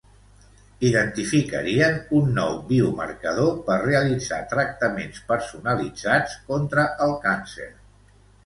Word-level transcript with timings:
Identificarien 0.87 1.99
un 2.19 2.31
nou 2.37 2.57
biomarcador 2.71 3.53
per 3.69 3.77
realitzar 3.83 4.41
tractaments 4.55 5.23
personalitzats 5.33 6.37
contra 6.51 6.91
el 7.07 7.15
càncer. 7.29 7.73